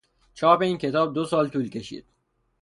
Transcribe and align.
چاپ 0.33 0.61
این 0.61 0.77
کتاب 0.77 1.13
دو 1.15 1.25
سال 1.25 1.47
طول 1.49 1.69
کشید. 1.69 2.05